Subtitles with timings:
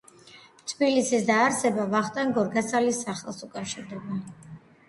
[0.71, 4.19] თბილისის დაარსება ვახტანგ გორგასალის სახელს უკავშირდება